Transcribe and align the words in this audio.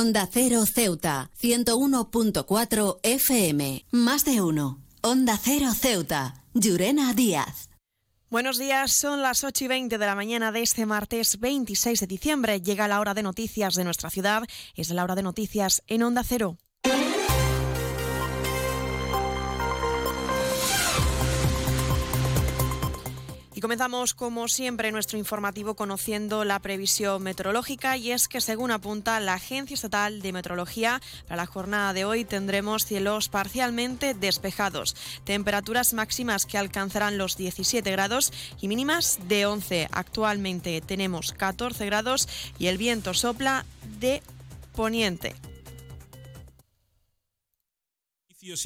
Onda 0.00 0.28
Cero 0.30 0.64
Ceuta, 0.64 1.28
101.4 1.42 3.00
FM. 3.02 3.84
Más 3.90 4.24
de 4.24 4.40
uno. 4.40 4.80
Onda 5.02 5.36
Cero 5.42 5.72
Ceuta. 5.74 6.44
Llurena 6.54 7.12
Díaz. 7.14 7.68
Buenos 8.30 8.58
días, 8.58 8.92
son 8.92 9.22
las 9.22 9.42
8 9.42 9.64
y 9.64 9.66
20 9.66 9.98
de 9.98 10.06
la 10.06 10.14
mañana 10.14 10.52
de 10.52 10.62
este 10.62 10.86
martes 10.86 11.40
26 11.40 11.98
de 11.98 12.06
diciembre. 12.06 12.60
Llega 12.60 12.86
la 12.86 13.00
hora 13.00 13.12
de 13.12 13.24
noticias 13.24 13.74
de 13.74 13.82
nuestra 13.82 14.08
ciudad. 14.08 14.44
Es 14.76 14.90
la 14.90 15.02
hora 15.02 15.16
de 15.16 15.24
noticias 15.24 15.82
en 15.88 16.04
Onda 16.04 16.22
Cero. 16.22 16.58
Y 23.58 23.60
comenzamos, 23.60 24.14
como 24.14 24.46
siempre, 24.46 24.92
nuestro 24.92 25.18
informativo 25.18 25.74
conociendo 25.74 26.44
la 26.44 26.60
previsión 26.60 27.20
meteorológica 27.24 27.96
y 27.96 28.12
es 28.12 28.28
que, 28.28 28.40
según 28.40 28.70
apunta 28.70 29.18
la 29.18 29.34
Agencia 29.34 29.74
Estatal 29.74 30.22
de 30.22 30.32
Meteorología, 30.32 31.02
para 31.26 31.42
la 31.42 31.46
jornada 31.46 31.92
de 31.92 32.04
hoy 32.04 32.24
tendremos 32.24 32.84
cielos 32.84 33.28
parcialmente 33.28 34.14
despejados, 34.14 34.94
temperaturas 35.24 35.92
máximas 35.92 36.46
que 36.46 36.56
alcanzarán 36.56 37.18
los 37.18 37.36
17 37.36 37.90
grados 37.90 38.32
y 38.60 38.68
mínimas 38.68 39.18
de 39.26 39.46
11. 39.46 39.88
Actualmente 39.90 40.80
tenemos 40.80 41.32
14 41.32 41.84
grados 41.84 42.28
y 42.60 42.68
el 42.68 42.78
viento 42.78 43.12
sopla 43.12 43.66
de 43.98 44.22
poniente. 44.76 45.34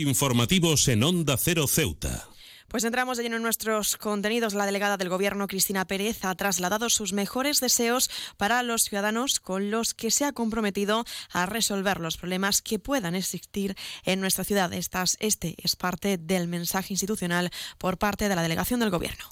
Informativos 0.00 0.86
en 0.88 1.02
Onda 1.02 1.38
Cero 1.38 1.66
Ceuta. 1.66 2.28
Pues 2.72 2.84
entramos 2.84 3.18
de 3.18 3.24
lleno 3.24 3.36
en 3.36 3.42
nuestros 3.42 3.98
contenidos. 3.98 4.54
La 4.54 4.64
delegada 4.64 4.96
del 4.96 5.10
Gobierno, 5.10 5.46
Cristina 5.46 5.84
Pérez, 5.84 6.24
ha 6.24 6.34
trasladado 6.34 6.88
sus 6.88 7.12
mejores 7.12 7.60
deseos 7.60 8.08
para 8.38 8.62
los 8.62 8.84
ciudadanos 8.84 9.40
con 9.40 9.70
los 9.70 9.92
que 9.92 10.10
se 10.10 10.24
ha 10.24 10.32
comprometido 10.32 11.04
a 11.34 11.44
resolver 11.44 12.00
los 12.00 12.16
problemas 12.16 12.62
que 12.62 12.78
puedan 12.78 13.14
existir 13.14 13.76
en 14.04 14.22
nuestra 14.22 14.44
ciudad. 14.44 14.72
Estas, 14.72 15.18
este 15.20 15.54
es 15.58 15.76
parte 15.76 16.16
del 16.16 16.48
mensaje 16.48 16.94
institucional 16.94 17.50
por 17.76 17.98
parte 17.98 18.30
de 18.30 18.36
la 18.36 18.42
delegación 18.42 18.80
del 18.80 18.88
Gobierno. 18.88 19.26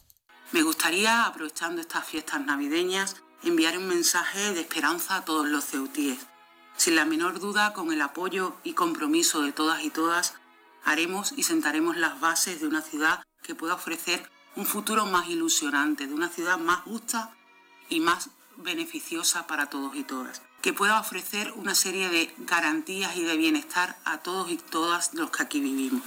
Me 0.53 0.63
gustaría, 0.63 1.25
aprovechando 1.25 1.81
estas 1.81 2.05
fiestas 2.05 2.45
navideñas, 2.45 3.17
enviar 3.43 3.79
un 3.79 3.89
mensaje 3.89 4.53
de 4.53 4.61
esperanza 4.61 5.17
a 5.17 5.25
todos 5.25 5.49
los 5.49 5.65
ceutíes. 5.65 6.19
Sin 6.77 6.95
la 6.95 7.07
menor 7.07 7.41
duda, 7.41 7.73
con 7.73 7.91
el 7.91 8.03
apoyo 8.03 8.59
y 8.65 8.75
compromiso 8.75 9.41
de 9.41 9.53
todas 9.53 9.83
y 9.83 9.89
todas, 9.89 10.35
haremos 10.85 11.33
y 11.35 11.45
sentaremos 11.45 11.97
las 11.97 12.21
bases 12.21 12.61
de 12.61 12.67
una 12.67 12.83
ciudad 12.83 13.23
que 13.43 13.55
pueda 13.55 13.75
ofrecer 13.75 14.29
un 14.57 14.67
futuro 14.67 15.07
más 15.07 15.29
ilusionante, 15.29 16.07
de 16.07 16.15
una 16.15 16.29
ciudad 16.29 16.59
más 16.59 16.81
justa 16.81 17.35
y 17.89 18.01
más 18.01 18.31
beneficiosa 18.57 19.47
para 19.47 19.67
todos 19.67 19.95
y 19.97 20.05
todas, 20.05 20.43
que 20.61 20.73
pueda 20.73 21.01
ofrecer 21.01 21.53
una 21.53 21.75
serie 21.75 22.09
de 22.09 22.33
garantías 22.39 23.17
y 23.17 23.23
de 23.23 23.37
bienestar 23.37 23.97
a 24.05 24.19
todos 24.19 24.51
y 24.51 24.57
todas 24.57 25.15
los 25.15 25.31
que 25.31 25.43
aquí 25.43 25.61
vivimos. 25.61 26.03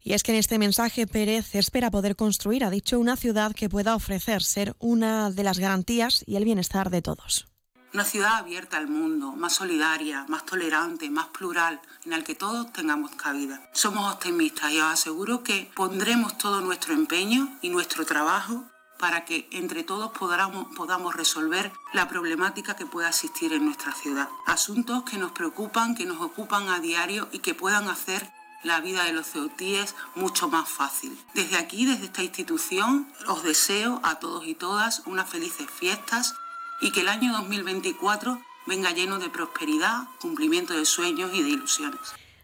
Y 0.00 0.12
es 0.12 0.22
que 0.22 0.32
en 0.32 0.38
este 0.38 0.58
mensaje 0.58 1.06
Pérez 1.06 1.54
espera 1.54 1.90
poder 1.90 2.16
construir, 2.16 2.64
ha 2.64 2.70
dicho, 2.70 2.98
una 3.00 3.16
ciudad 3.16 3.52
que 3.54 3.68
pueda 3.68 3.96
ofrecer 3.96 4.42
ser 4.42 4.74
una 4.78 5.30
de 5.30 5.42
las 5.42 5.58
garantías 5.58 6.22
y 6.26 6.36
el 6.36 6.44
bienestar 6.44 6.90
de 6.90 7.02
todos. 7.02 7.48
Una 7.94 8.04
ciudad 8.04 8.36
abierta 8.36 8.76
al 8.76 8.86
mundo, 8.86 9.32
más 9.32 9.54
solidaria, 9.54 10.26
más 10.28 10.44
tolerante, 10.44 11.08
más 11.08 11.28
plural, 11.28 11.80
en 12.04 12.10
la 12.10 12.22
que 12.22 12.34
todos 12.34 12.70
tengamos 12.72 13.12
cabida. 13.12 13.66
Somos 13.72 14.12
optimistas 14.12 14.72
y 14.72 14.78
os 14.78 14.92
aseguro 14.92 15.42
que 15.42 15.70
pondremos 15.74 16.36
todo 16.36 16.60
nuestro 16.60 16.92
empeño 16.92 17.48
y 17.62 17.70
nuestro 17.70 18.04
trabajo 18.04 18.64
para 18.98 19.24
que 19.24 19.48
entre 19.52 19.84
todos 19.84 20.10
podamos, 20.10 20.66
podamos 20.76 21.14
resolver 21.14 21.72
la 21.94 22.08
problemática 22.08 22.76
que 22.76 22.84
pueda 22.84 23.08
existir 23.08 23.54
en 23.54 23.64
nuestra 23.64 23.92
ciudad. 23.92 24.28
Asuntos 24.44 25.04
que 25.04 25.16
nos 25.16 25.32
preocupan, 25.32 25.94
que 25.94 26.04
nos 26.04 26.20
ocupan 26.20 26.68
a 26.68 26.80
diario 26.80 27.28
y 27.32 27.38
que 27.38 27.54
puedan 27.54 27.88
hacer 27.88 28.30
la 28.64 28.80
vida 28.80 29.04
de 29.04 29.12
los 29.12 29.26
ceutíes 29.26 29.94
mucho 30.14 30.48
más 30.48 30.68
fácil. 30.68 31.16
Desde 31.32 31.56
aquí, 31.56 31.86
desde 31.86 32.06
esta 32.06 32.22
institución, 32.22 33.10
os 33.28 33.42
deseo 33.44 34.00
a 34.02 34.16
todos 34.16 34.46
y 34.46 34.54
todas 34.54 35.02
unas 35.06 35.30
felices 35.30 35.70
fiestas 35.70 36.34
y 36.80 36.92
que 36.92 37.00
el 37.00 37.08
año 37.08 37.32
2024 37.32 38.40
venga 38.66 38.92
lleno 38.92 39.18
de 39.18 39.30
prosperidad, 39.30 40.04
cumplimiento 40.20 40.74
de 40.74 40.84
sueños 40.84 41.30
y 41.34 41.42
de 41.42 41.48
ilusiones. 41.48 42.00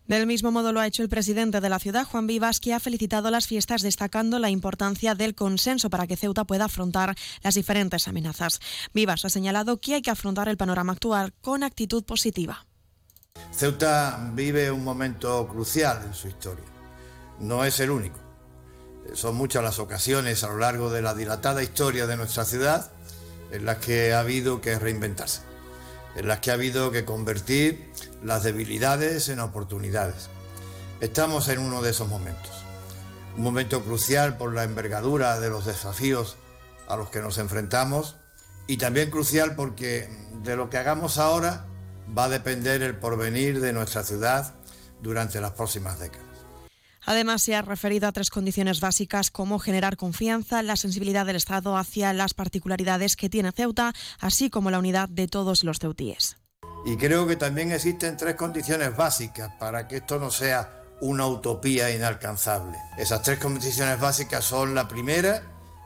Del 0.06 0.26
mismo 0.26 0.50
modo 0.50 0.72
lo 0.72 0.80
ha 0.80 0.86
hecho 0.86 1.02
el 1.02 1.08
presidente 1.08 1.62
de 1.62 1.68
la 1.70 1.78
ciudad, 1.78 2.04
Juan 2.04 2.26
Vivas, 2.26 2.60
que 2.60 2.74
ha 2.74 2.80
felicitado 2.80 3.30
las 3.30 3.46
fiestas 3.46 3.80
destacando 3.80 4.38
la 4.38 4.50
importancia 4.50 5.14
del 5.14 5.34
consenso 5.34 5.88
para 5.88 6.06
que 6.06 6.16
Ceuta 6.16 6.44
pueda 6.44 6.66
afrontar 6.66 7.14
las 7.42 7.54
diferentes 7.54 8.06
amenazas. 8.06 8.60
Vivas 8.92 9.24
ha 9.24 9.30
señalado 9.30 9.80
que 9.80 9.94
hay 9.94 10.02
que 10.02 10.10
afrontar 10.10 10.48
el 10.48 10.58
panorama 10.58 10.92
actual 10.92 11.32
con 11.40 11.62
actitud 11.62 12.04
positiva. 12.04 12.66
Ceuta 13.50 14.30
vive 14.34 14.70
un 14.70 14.84
momento 14.84 15.48
crucial 15.48 16.02
en 16.04 16.12
su 16.12 16.28
historia. 16.28 16.64
No 17.40 17.64
es 17.64 17.80
el 17.80 17.90
único. 17.90 18.18
Son 19.14 19.34
muchas 19.36 19.62
las 19.62 19.78
ocasiones 19.78 20.44
a 20.44 20.48
lo 20.48 20.58
largo 20.58 20.90
de 20.90 21.00
la 21.00 21.14
dilatada 21.14 21.62
historia 21.62 22.06
de 22.06 22.16
nuestra 22.16 22.44
ciudad 22.44 22.90
en 23.54 23.64
las 23.64 23.78
que 23.78 24.12
ha 24.12 24.18
habido 24.18 24.60
que 24.60 24.78
reinventarse, 24.78 25.42
en 26.16 26.26
las 26.26 26.40
que 26.40 26.50
ha 26.50 26.54
habido 26.54 26.90
que 26.90 27.04
convertir 27.04 27.92
las 28.22 28.42
debilidades 28.42 29.28
en 29.28 29.38
oportunidades. 29.38 30.28
Estamos 31.00 31.46
en 31.48 31.60
uno 31.60 31.80
de 31.80 31.90
esos 31.90 32.08
momentos, 32.08 32.50
un 33.36 33.44
momento 33.44 33.84
crucial 33.84 34.36
por 34.36 34.52
la 34.54 34.64
envergadura 34.64 35.38
de 35.38 35.50
los 35.50 35.66
desafíos 35.66 36.36
a 36.88 36.96
los 36.96 37.10
que 37.10 37.20
nos 37.20 37.38
enfrentamos 37.38 38.16
y 38.66 38.76
también 38.76 39.10
crucial 39.10 39.54
porque 39.54 40.08
de 40.42 40.56
lo 40.56 40.68
que 40.68 40.78
hagamos 40.78 41.18
ahora 41.18 41.64
va 42.16 42.24
a 42.24 42.28
depender 42.28 42.82
el 42.82 42.96
porvenir 42.96 43.60
de 43.60 43.72
nuestra 43.72 44.02
ciudad 44.02 44.54
durante 45.00 45.40
las 45.40 45.52
próximas 45.52 46.00
décadas. 46.00 46.23
Además, 47.06 47.42
se 47.42 47.54
ha 47.54 47.62
referido 47.62 48.08
a 48.08 48.12
tres 48.12 48.30
condiciones 48.30 48.80
básicas 48.80 49.30
como 49.30 49.58
generar 49.58 49.96
confianza, 49.96 50.62
la 50.62 50.76
sensibilidad 50.76 51.26
del 51.26 51.36
Estado 51.36 51.76
hacia 51.76 52.12
las 52.12 52.34
particularidades 52.34 53.16
que 53.16 53.28
tiene 53.28 53.52
Ceuta, 53.52 53.92
así 54.20 54.50
como 54.50 54.70
la 54.70 54.78
unidad 54.78 55.08
de 55.08 55.28
todos 55.28 55.64
los 55.64 55.78
ceutíes. 55.78 56.36
Y 56.86 56.96
creo 56.96 57.26
que 57.26 57.36
también 57.36 57.72
existen 57.72 58.16
tres 58.16 58.34
condiciones 58.34 58.94
básicas 58.96 59.50
para 59.58 59.88
que 59.88 59.96
esto 59.96 60.18
no 60.18 60.30
sea 60.30 60.82
una 61.00 61.26
utopía 61.26 61.90
inalcanzable. 61.90 62.78
Esas 62.98 63.22
tres 63.22 63.38
condiciones 63.38 63.98
básicas 63.98 64.44
son 64.44 64.74
la 64.74 64.86
primera, 64.86 65.42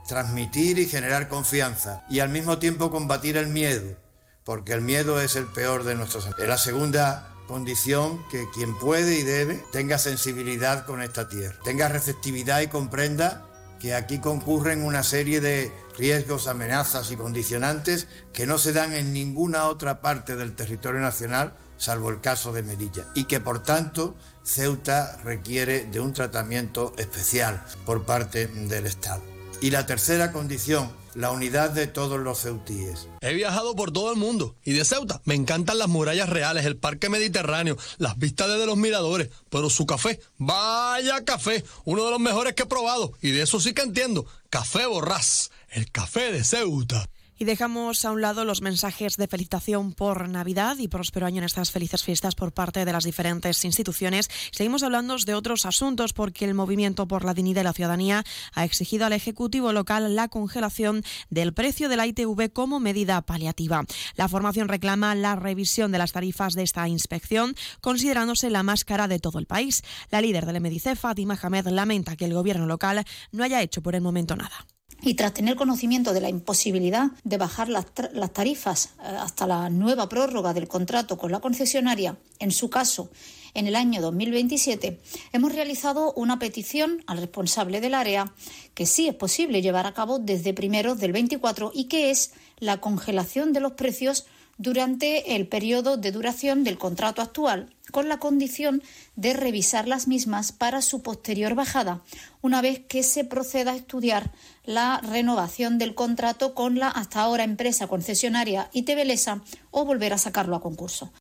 transmitir 0.07 0.79
y 0.79 0.87
generar 0.87 1.29
confianza 1.29 2.05
y 2.09 2.21
al 2.21 2.31
mismo 2.31 2.59
tiempo 2.59 2.91
combatir 2.91 3.37
el 3.37 3.49
miedo, 3.49 3.97
porque 4.45 4.73
el 4.73 4.81
miedo 4.81 5.21
es 5.21 5.37
el 5.37 5.47
peor 5.47 5.85
de 5.85 5.95
nuestros... 5.95 6.29
La 6.39 6.59
segunda 6.59 7.29
condición 7.49 8.25
que 8.31 8.49
quien 8.51 8.79
puede 8.79 9.19
y 9.19 9.25
debe 9.25 9.65
tenga 9.73 9.99
sensibilidad 9.99 10.87
con 10.87 11.03
esta 11.03 11.29
tierra, 11.29 11.59
tenga 11.65 11.89
receptividad 11.89 12.61
y 12.61 12.69
comprenda 12.69 13.45
que 13.81 13.95
aquí 13.95 14.19
concurren 14.19 14.83
una 14.83 15.03
serie 15.03 15.41
de 15.41 15.73
riesgos, 15.97 16.47
amenazas 16.47 17.11
y 17.11 17.17
condicionantes 17.17 18.07
que 18.33 18.47
no 18.47 18.59
se 18.59 18.73
dan 18.73 18.93
en 18.93 19.13
ninguna 19.13 19.65
otra 19.65 20.01
parte 20.01 20.37
del 20.37 20.55
territorio 20.55 21.01
nacional, 21.01 21.55
salvo 21.77 22.11
el 22.11 22.21
caso 22.21 22.53
de 22.53 22.63
Melilla, 22.63 23.07
y 23.15 23.25
que 23.25 23.41
por 23.41 23.63
tanto 23.63 24.17
Ceuta 24.45 25.17
requiere 25.25 25.85
de 25.87 26.01
un 26.01 26.13
tratamiento 26.13 26.93
especial 26.99 27.65
por 27.85 28.05
parte 28.05 28.47
del 28.47 28.87
Estado. 28.87 29.38
Y 29.61 29.71
la 29.71 29.87
tercera 29.87 30.33
condición 30.33 30.91
la 31.19 31.33
unidad 31.33 31.71
de 31.71 31.89
todos 31.89 32.21
los 32.21 32.43
ceutíes. 32.43 33.09
He 33.21 33.35
viajado 33.35 33.75
por 33.75 33.91
todo 33.91 34.13
el 34.13 34.17
mundo 34.17 34.55
y 34.65 34.73
de 34.73 34.85
Ceuta 34.85 35.21
me 35.25 35.35
encantan 35.35 35.79
las 35.79 35.89
murallas 35.89 36.29
reales, 36.29 36.65
el 36.65 36.77
parque 36.77 37.09
mediterráneo, 37.09 37.77
las 37.99 38.17
vistas 38.19 38.47
desde 38.47 38.67
los 38.67 38.77
miradores, 38.77 39.31
pero 39.51 39.69
su 39.69 39.85
café, 39.85 40.21
vaya 40.37 41.25
café, 41.25 41.65
uno 41.85 42.05
de 42.05 42.13
los 42.13 42.21
mejores 42.21 42.55
que 42.55 42.63
he 42.63 42.67
probado 42.67 43.15
y 43.21 43.33
de 43.33 43.43
eso 43.43 43.59
sí 43.59 43.73
que 43.75 43.83
entiendo, 43.83 44.27
café 44.49 44.87
borrás, 44.87 45.51
el 45.71 45.91
café 45.91 46.31
de 46.31 46.45
Ceuta. 46.45 47.09
Y 47.41 47.45
dejamos 47.45 48.05
a 48.05 48.11
un 48.11 48.21
lado 48.21 48.45
los 48.45 48.63
mensajes 48.63 49.17
de 49.17 49.29
felicitación 49.29 49.93
por 49.93 50.29
Navidad 50.29 50.77
y 50.79 50.89
próspero 50.89 51.25
año 51.25 51.39
en 51.39 51.45
estas 51.45 51.71
felices 51.71 52.03
fiestas 52.03 52.35
por 52.35 52.53
parte 52.53 52.85
de 52.85 52.93
las 52.93 53.05
diferentes 53.05 53.65
instituciones. 53.65 54.29
Seguimos 54.51 54.83
hablando 54.83 55.17
de 55.25 55.35
otros 55.35 55.65
asuntos 55.65 56.13
porque 56.13 56.45
el 56.45 56.55
Movimiento 56.55 57.07
por 57.07 57.25
la 57.25 57.35
Dignidad 57.35 57.61
de 57.61 57.65
la 57.65 57.73
Ciudadanía 57.73 58.25
ha 58.55 58.65
exigido 58.65 59.07
al 59.07 59.13
Ejecutivo 59.13 59.73
local 59.73 60.17
la 60.17 60.29
congelación 60.29 61.03
del 61.31 61.55
precio 61.55 61.89
de 61.89 61.97
la 61.97 62.07
ITV 62.09 62.53
como 62.53 62.81
medida 62.81 63.23
paliativa. 63.23 63.85
La 64.17 64.29
formación 64.29 64.69
reclama 64.69 65.15
la 65.15 65.37
revisión 65.37 65.93
de 65.93 65.99
las 65.99 66.13
tarifas 66.13 66.55
de 66.55 66.65
esta 66.65 66.89
inspección, 66.89 67.55
considerándose 67.81 68.51
la 68.51 68.65
más 68.65 68.85
cara 68.85 69.07
de 69.07 69.21
todo 69.21 69.39
el 69.39 69.47
país. 69.47 69.83
La 70.11 70.21
líder 70.21 70.45
del 70.45 70.61
MDC, 70.61 70.97
Fátima 70.97 71.39
Hamed, 71.41 71.69
lamenta 71.69 72.17
que 72.17 72.25
el 72.25 72.35
gobierno 72.35 72.67
local 72.67 73.05
no 73.31 73.45
haya 73.45 73.63
hecho 73.63 73.81
por 73.81 73.95
el 73.95 74.01
momento 74.01 74.35
nada. 74.35 74.67
Y 75.01 75.15
tras 75.15 75.33
tener 75.33 75.57
conocimiento 75.57 76.13
de 76.13 76.21
la 76.21 76.29
imposibilidad 76.29 77.13
de 77.23 77.37
bajar 77.39 77.69
las, 77.69 77.87
tarifas 78.33 78.87
eh, 78.87 79.17
hasta 79.21 79.47
la 79.47 79.71
nueva 79.71 80.09
prórroga 80.09 80.53
del 80.53 80.67
contrato 80.67 81.17
con 81.17 81.31
la 81.31 81.41
concesionaria, 81.41 82.17
en 82.41 82.51
su 82.51 82.69
caso 82.69 83.11
en 83.55 83.67
el 83.67 83.77
año 83.77 84.01
2027, 84.03 85.01
hemos 85.33 85.55
realizado 85.55 86.13
una 86.15 86.39
petición 86.39 87.03
al 87.07 87.19
responsable 87.19 87.81
del 87.81 87.95
área 87.95 88.33
que 88.75 88.87
sí 88.87 89.09
es 89.09 89.15
posible 89.15 89.63
llevar 89.63 89.87
a 89.87 89.95
cabo 89.95 90.19
desde 90.19 90.53
primeros 90.53 90.99
del 90.99 91.13
24 91.13 91.73
y 91.75 91.85
que 91.85 92.11
es 92.11 92.33
la 92.59 92.81
congelación 92.81 93.53
de 93.53 93.61
los 93.61 93.73
precios 93.73 94.27
durante 94.59 95.37
el 95.37 95.47
periodo 95.47 95.97
de 95.97 96.13
duración 96.13 96.65
del 96.65 96.79
contrato 96.79 97.23
actual, 97.23 97.73
con 97.91 98.09
la 98.09 98.19
condición 98.19 98.83
de 99.17 99.33
revisar 99.33 99.89
las 99.89 100.09
mismas 100.09 100.53
para 100.53 100.83
su 100.83 101.03
posterior 101.03 101.55
bajada, 101.55 102.01
una 102.43 102.61
vez 102.63 102.81
que 102.89 103.03
se 103.03 103.25
proceda 103.25 103.73
a 103.73 103.77
estudiar 103.77 104.33
la 104.65 105.01
renovación 105.01 105.79
del 105.79 105.95
contrato 105.95 106.55
con 106.55 106.79
la 106.79 106.89
hasta 106.89 107.21
ahora 107.21 107.45
empresa 107.45 107.87
concesionaria 107.87 108.69
ITBLESA 108.73 109.43
o 109.71 109.85
volver 109.85 110.13
a 110.13 110.19
sacarlo 110.19 110.57
a 110.57 110.61
concurso. 110.61 111.13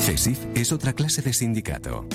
CESIF 0.00 0.38
es 0.54 0.72
otra 0.72 0.92
clase 0.92 1.22
de 1.22 1.32
sindicato. 1.32 2.06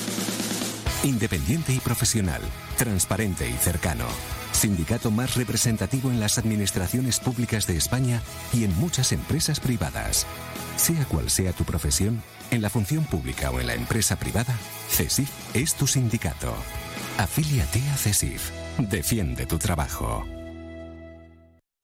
Independiente 1.04 1.74
y 1.74 1.80
profesional, 1.80 2.42
transparente 2.78 3.50
y 3.50 3.54
cercano. 3.54 4.06
Sindicato 4.52 5.10
más 5.10 5.36
representativo 5.36 6.12
en 6.12 6.20
las 6.20 6.38
administraciones 6.38 7.20
públicas 7.20 7.66
de 7.66 7.76
España 7.76 8.22
y 8.54 8.66
en 8.66 8.78
muchas 8.80 9.12
empresas 9.12 9.60
privadas. 9.60 10.28
Sea 10.82 11.06
cual 11.06 11.30
sea 11.30 11.54
tu 11.54 11.64
profesión, 11.64 12.24
en 12.50 12.64
la 12.64 12.70
función 12.72 13.06
pública 13.06 13.52
o 13.52 13.60
en 13.60 13.68
la 13.68 13.76
empresa 13.76 14.18
privada, 14.18 14.58
CESIF 14.90 15.30
es 15.54 15.76
tu 15.76 15.86
sindicato. 15.86 16.52
Afíliate 17.20 17.80
a 17.90 17.98
CESIF. 17.98 18.50
Defiende 18.80 19.46
tu 19.46 19.60
trabajo. 19.60 20.26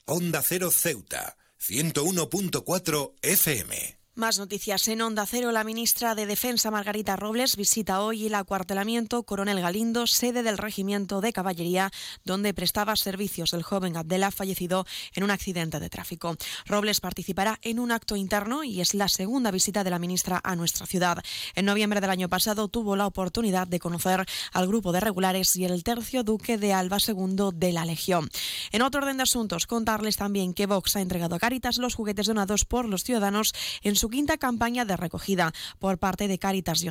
Onda 0.08 0.42
Cero 0.42 0.72
Ceuta, 0.72 1.38
101.4 1.60 3.14
FM. 3.22 3.97
Más 4.18 4.40
noticias 4.40 4.88
en 4.88 5.04
Onda 5.04 5.28
Cero. 5.28 5.52
La 5.52 5.64
ministra 5.64 6.16
de 6.16 6.26
Defensa, 6.26 6.72
Margarita 6.72 7.16
Robles, 7.16 7.56
visita 7.56 8.02
hoy 8.02 8.26
el 8.26 8.34
acuartelamiento 8.34 9.22
Coronel 9.22 9.62
Galindo, 9.62 10.08
sede 10.08 10.42
del 10.42 10.58
Regimiento 10.58 11.22
de 11.22 11.32
Caballería, 11.32 11.92
donde 12.26 12.56
prestaba 12.56 12.96
servicios 12.96 13.54
el 13.54 13.62
joven 13.62 13.96
Abdela, 13.96 14.32
fallecido 14.32 14.88
en 15.14 15.24
un 15.24 15.30
accidente 15.30 15.80
de 15.80 15.92
tráfico. 15.92 16.36
Robles 16.66 17.00
participará 17.00 17.60
en 17.62 17.78
un 17.78 17.92
acto 17.92 18.16
interno 18.16 18.64
y 18.64 18.82
es 18.82 18.96
la 18.96 19.08
segunda 19.08 19.52
visita 19.52 19.84
de 19.84 19.92
la 19.92 20.00
ministra 20.00 20.42
a 20.44 20.56
nuestra 20.56 20.88
ciudad. 20.88 21.20
En 21.54 21.66
noviembre 21.66 22.02
del 22.02 22.10
año 22.10 22.28
pasado 22.28 22.70
tuvo 22.70 22.96
la 22.96 23.06
oportunidad 23.06 23.68
de 23.68 23.80
conocer 23.80 24.26
al 24.52 24.68
grupo 24.68 24.94
de 24.94 25.00
regulares 25.00 25.56
y 25.58 25.66
el 25.66 25.84
tercio 25.84 26.24
duque 26.24 26.58
de 26.58 26.74
Alba 26.74 26.98
II 27.08 27.52
de 27.54 27.72
la 27.72 27.86
Legión. 27.86 28.28
En 28.72 28.82
otro 28.82 29.00
orden 29.02 29.18
de 29.18 29.24
asuntos, 29.24 29.68
contarles 29.68 30.18
también 30.18 30.56
que 30.56 30.66
Vox 30.66 30.96
ha 30.96 31.02
entregado 31.02 31.36
a 31.36 31.40
Caritas 31.40 31.78
los 31.78 31.94
juguetes 31.94 32.26
donados 32.26 32.66
por 32.66 32.90
los 32.90 33.04
ciudadanos 33.04 33.54
en 33.84 33.96
su 33.96 34.07
quinta 34.10 34.38
campaña 34.38 34.86
de 34.86 34.98
recogida 34.98 35.54
por 35.80 35.98
parte 35.98 36.28
de 36.28 36.40
Caritas 36.40 36.84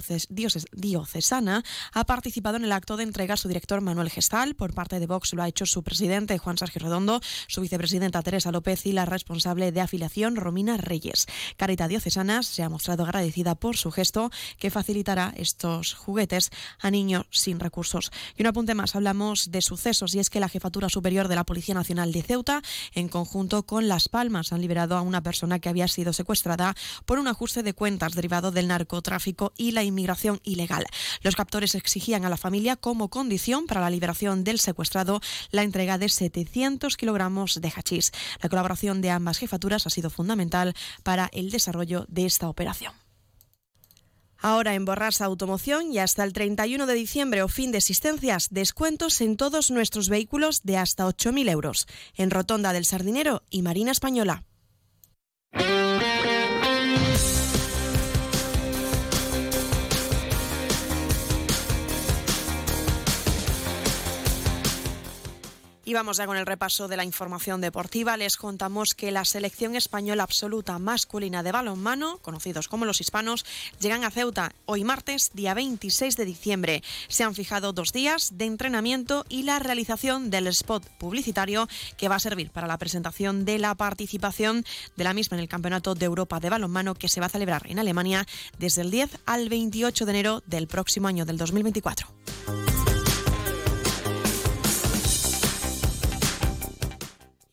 Diocesana. 0.73 1.63
Ha 1.93 2.05
participado 2.05 2.57
en 2.57 2.65
el 2.65 2.73
acto 2.73 2.97
de 2.97 3.05
entrega 3.05 3.37
su 3.37 3.49
director 3.49 3.81
Manuel 3.81 4.11
Gestal. 4.11 4.55
Por 4.55 4.75
parte 4.75 4.99
de 5.01 5.07
Vox 5.07 5.33
lo 5.35 5.43
ha 5.43 5.49
hecho 5.49 5.67
su 5.67 5.83
presidente 5.83 6.39
Juan 6.39 6.59
Sergio 6.59 6.81
Redondo, 6.83 7.21
su 7.49 7.61
vicepresidenta 7.61 8.23
Teresa 8.23 8.53
López 8.53 8.87
y 8.87 8.93
la 8.93 9.05
responsable 9.05 9.73
de 9.73 9.81
afiliación 9.81 10.37
Romina 10.37 10.77
Reyes. 10.77 11.27
Caritas 11.57 11.89
Diocesana 11.89 12.43
se 12.43 12.63
ha 12.63 12.69
mostrado 12.69 13.05
agradecida 13.05 13.55
por 13.55 13.77
su 13.77 13.91
gesto 13.91 14.31
que 14.59 14.71
facilitará 14.71 15.33
estos 15.37 15.95
juguetes 15.95 16.51
a 16.81 16.91
niños 16.91 17.27
sin 17.31 17.61
recursos. 17.61 18.11
Y 18.37 18.43
un 18.43 18.49
apunte 18.49 18.75
más, 18.75 18.97
hablamos 18.97 19.51
de 19.51 19.63
sucesos 19.63 20.15
y 20.15 20.19
es 20.19 20.31
que 20.31 20.41
la 20.41 20.49
Jefatura 20.49 20.89
Superior 20.89 21.29
de 21.29 21.37
la 21.37 21.45
Policía 21.45 21.75
Nacional 21.75 22.13
de 22.13 22.23
Ceuta, 22.23 22.63
en 22.93 23.09
conjunto 23.09 23.65
con 23.65 23.89
Las 23.89 24.09
Palmas, 24.09 24.53
han 24.53 24.61
liberado 24.61 24.97
a 24.97 25.03
una 25.03 25.23
persona 25.23 25.59
que 25.59 25.69
había 25.69 25.89
sido 25.89 26.13
secuestrada 26.13 26.75
por 27.07 27.19
un 27.19 27.29
ajuste 27.29 27.63
de 27.63 27.73
cuentas 27.73 28.13
derivado 28.13 28.51
del 28.51 28.69
narcotráfico 28.69 29.53
y 29.57 29.71
la 29.71 29.85
inmigración 29.85 30.41
ilegal. 30.45 30.85
Los 31.23 31.37
captores 31.37 31.75
exigían 31.75 32.25
a 32.25 32.29
la 32.29 32.37
familia 32.37 32.77
como 32.77 33.09
condición 33.09 33.67
para 33.67 33.81
la 33.81 33.91
liberación 33.91 34.45
del 34.45 34.59
secuestrado 34.59 35.21
la 35.51 35.63
entrega 35.63 35.97
de 35.97 36.09
700 36.09 36.97
kilogramos 36.97 37.61
de 37.61 37.73
hachís. 37.75 38.13
La 38.43 38.49
colaboración 38.49 39.01
de 39.01 39.11
ambas 39.11 39.39
jefaturas 39.39 39.87
ha 39.87 39.91
sido 39.91 40.11
fundamental 40.11 40.75
para 41.03 41.31
el 41.33 41.51
desarrollo 41.51 42.05
de 42.09 42.27
esta 42.27 42.49
operación. 42.49 42.93
Ahora 44.39 44.75
en 44.75 44.85
Borrasa 44.85 45.25
Automoción 45.25 45.93
y 45.93 45.99
hasta 45.99 46.23
el 46.23 46.33
31 46.33 46.87
de 46.87 46.95
diciembre 46.95 47.43
o 47.43 47.49
fin 47.49 47.73
de 47.73 47.79
existencias, 47.79 48.49
descuentos 48.51 49.21
en 49.21 49.37
todos 49.37 49.71
nuestros 49.71 50.09
vehículos 50.09 50.63
de 50.63 50.77
hasta 50.77 51.07
8.000 51.07 51.51
euros. 51.51 51.87
En 52.15 52.31
Rotonda 52.31 52.73
del 52.73 52.85
Sardinero 52.85 53.43
y 53.51 53.63
Marina 53.63 53.93
Española. 53.93 54.45
Y 65.89 65.95
vamos 65.95 66.17
ya 66.17 66.27
con 66.27 66.37
el 66.37 66.47
repaso 66.47 66.89
de 66.89 66.97
la 66.97 67.05
información 67.05 67.61
deportiva. 67.61 68.17
Les 68.17 68.37
contamos 68.37 68.97
que 68.97 69.13
la 69.13 69.25
selección 69.25 69.77
española 69.77 70.25
absoluta 70.25 70.81
masculina 70.81 71.45
de 71.45 71.53
balonmano, 71.53 72.19
conocidos 72.19 72.67
como 72.67 72.87
los 72.87 73.01
hispanos, 73.01 73.47
llegan 73.79 74.03
a 74.03 74.11
Ceuta 74.11 74.51
hoy 74.65 74.83
martes, 74.83 75.31
día 75.33 75.55
26 75.55 76.17
de 76.17 76.25
diciembre. 76.25 76.83
Se 77.07 77.23
han 77.23 77.37
fijado 77.37 77.73
dos 77.73 77.93
días 77.93 78.37
de 78.37 78.47
entrenamiento 78.47 79.25
y 79.29 79.45
la 79.45 79.61
realización 79.61 80.29
del 80.29 80.49
spot 80.49 80.85
publicitario 80.99 81.69
que 81.97 82.09
va 82.09 82.17
a 82.17 82.21
servir 82.21 82.51
para 82.51 82.67
la 82.67 82.79
presentación 82.79 83.45
de 83.45 83.61
la 83.61 83.73
participación 83.77 84.65
de 84.97 85.05
la 85.05 85.15
misma 85.15 85.37
en 85.37 85.43
el 85.45 85.49
Campeonato 85.49 85.95
de 85.95 86.07
Europa 86.07 86.41
de 86.41 86.51
balonmano 86.51 86.97
que 86.97 87.07
se 87.07 87.21
va 87.21 87.27
a 87.27 87.29
celebrar 87.29 87.63
en 87.71 87.79
Alemania 87.79 88.27
desde 88.59 88.83
el 88.83 88.91
10 88.91 89.21
al 89.25 89.49
28 89.49 90.05
de 90.05 90.11
enero 90.11 90.43
del 90.47 90.67
próximo 90.67 91.07
año 91.07 91.25
del 91.25 91.39
2024. 91.39 92.76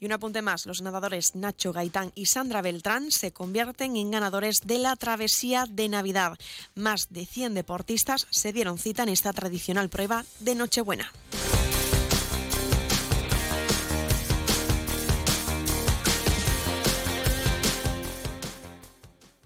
Y 0.04 0.06
un 0.06 0.12
apunte 0.12 0.42
más, 0.42 0.66
los 0.66 0.82
nadadores 0.82 1.34
Nacho 1.34 1.72
Gaitán 1.72 2.12
y 2.14 2.26
Sandra 2.26 2.62
Beltrán 2.62 3.10
se 3.10 3.32
convierten 3.32 3.96
en 3.96 4.12
ganadores 4.12 4.60
de 4.66 4.78
la 4.78 4.98
travesía 4.98 5.66
de 5.70 5.88
Navidad. 5.88 6.38
Más 6.76 7.08
de 7.10 7.26
100 7.26 7.54
deportistas 7.54 8.28
se 8.30 8.52
dieron 8.52 8.78
cita 8.78 9.04
en 9.04 9.08
esta 9.08 9.32
tradicional 9.32 9.88
prueba 9.88 10.26
de 10.42 10.56
Nochebuena. 10.56 11.10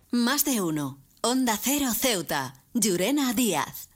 Más 0.09 0.43
de 0.43 0.61
uno. 0.61 0.97
Onda 1.21 1.55
Cero 1.61 1.91
Ceuta. 1.93 2.63
Llurena 2.73 3.31
Díaz. 3.33 3.86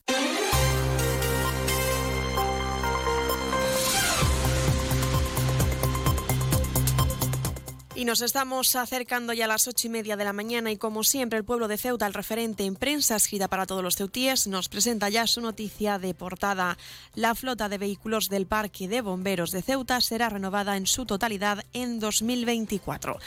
Y 8.02 8.06
nos 8.06 8.22
estamos 8.22 8.76
acercando 8.76 9.32
ya 9.32 9.46
a 9.46 9.48
las 9.48 9.68
ocho 9.68 9.86
y 9.86 9.92
media 9.92 10.18
de 10.18 10.24
la 10.24 10.34
mañana 10.34 10.72
y 10.72 10.78
como 10.78 11.04
siempre 11.04 11.38
el 11.38 11.46
pueblo 11.46 11.68
de 11.68 11.78
Ceuta, 11.78 12.08
el 12.08 12.16
referente 12.16 12.66
en 12.66 12.76
prensa 12.76 13.16
escrita 13.16 13.48
para 13.48 13.68
todos 13.68 13.84
los 13.84 13.96
ceutíes, 13.96 14.48
nos 14.48 14.70
presenta 14.70 15.08
ya 15.10 15.28
su 15.28 15.40
noticia 15.40 16.00
de 16.00 16.16
portada. 16.16 16.80
La 17.14 17.36
flota 17.36 17.70
de 17.70 17.78
vehículos 17.78 18.28
del 18.28 18.48
Parque 18.48 18.88
de 18.88 19.02
Bomberos 19.02 19.52
de 19.52 19.62
Ceuta 19.62 20.02
será 20.02 20.30
renovada 20.30 20.78
en 20.78 20.88
su 20.88 21.06
totalidad 21.06 21.64
en 21.74 22.00
2024. 22.00 23.20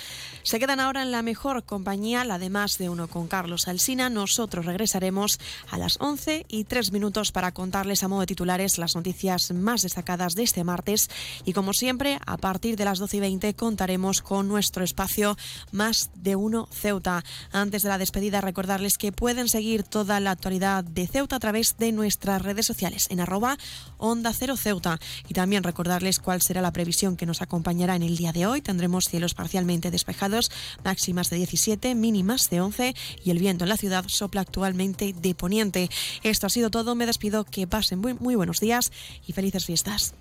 Se 0.42 0.58
quedan 0.58 0.80
ahora 0.80 1.02
en 1.02 1.12
la 1.12 1.22
mejor 1.22 1.62
compañía, 1.62 2.24
la 2.24 2.40
de 2.40 2.50
más 2.50 2.76
de 2.76 2.88
uno 2.88 3.06
con 3.06 3.28
Carlos 3.28 3.68
Alsina. 3.68 4.10
Nosotros 4.10 4.66
regresaremos 4.66 5.38
a 5.70 5.78
las 5.78 6.00
11 6.00 6.46
y 6.48 6.64
tres 6.64 6.90
minutos 6.90 7.30
para 7.30 7.52
contarles 7.52 8.02
a 8.02 8.08
modo 8.08 8.22
de 8.22 8.26
titulares 8.26 8.78
las 8.78 8.96
noticias 8.96 9.52
más 9.52 9.82
destacadas 9.82 10.34
de 10.34 10.42
este 10.42 10.64
martes 10.64 11.10
y 11.44 11.52
como 11.52 11.74
siempre 11.74 12.18
a 12.26 12.38
partir 12.38 12.74
de 12.74 12.86
las 12.86 12.98
12 12.98 13.18
y 13.18 13.20
20 13.20 13.54
contaremos 13.54 14.20
con 14.20 14.48
nuestro 14.48 14.63
nuestro 14.64 14.82
espacio 14.82 15.36
Más 15.72 16.08
de 16.14 16.36
Uno 16.36 16.68
Ceuta. 16.72 17.22
Antes 17.52 17.82
de 17.82 17.90
la 17.90 17.98
despedida, 17.98 18.40
recordarles 18.40 18.96
que 18.96 19.12
pueden 19.12 19.46
seguir 19.50 19.82
toda 19.82 20.20
la 20.20 20.30
actualidad 20.30 20.84
de 20.84 21.06
Ceuta 21.06 21.36
a 21.36 21.38
través 21.38 21.76
de 21.76 21.92
nuestras 21.92 22.40
redes 22.40 22.64
sociales 22.64 23.08
en 23.10 23.20
arroba 23.20 23.58
Onda 23.98 24.32
Cero 24.32 24.56
Ceuta. 24.56 24.98
Y 25.28 25.34
también 25.34 25.64
recordarles 25.64 26.18
cuál 26.18 26.40
será 26.40 26.62
la 26.62 26.72
previsión 26.72 27.18
que 27.18 27.26
nos 27.26 27.42
acompañará 27.42 27.94
en 27.94 28.02
el 28.02 28.16
día 28.16 28.32
de 28.32 28.46
hoy. 28.46 28.62
Tendremos 28.62 29.10
cielos 29.10 29.34
parcialmente 29.34 29.90
despejados, 29.90 30.50
máximas 30.82 31.28
de 31.28 31.36
17, 31.36 31.94
mínimas 31.94 32.48
de 32.48 32.62
11 32.62 32.94
y 33.22 33.30
el 33.30 33.38
viento 33.38 33.66
en 33.66 33.68
la 33.68 33.76
ciudad 33.76 34.06
sopla 34.08 34.40
actualmente 34.40 35.12
de 35.12 35.34
poniente. 35.34 35.90
Esto 36.22 36.46
ha 36.46 36.50
sido 36.50 36.70
todo. 36.70 36.94
Me 36.94 37.04
despido. 37.04 37.44
Que 37.44 37.66
pasen 37.66 37.98
muy, 37.98 38.14
muy 38.14 38.34
buenos 38.34 38.60
días 38.60 38.92
y 39.26 39.34
felices 39.34 39.66
fiestas. 39.66 40.14